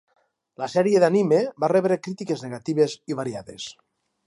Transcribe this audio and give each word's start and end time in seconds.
La 0.61 0.69
sèrie 0.75 1.01
d'anime 1.03 1.39
va 1.65 1.69
rebre 1.73 1.99
crítiques 2.09 2.43
negatives 2.47 2.99
i 3.13 3.21
variades. 3.23 3.71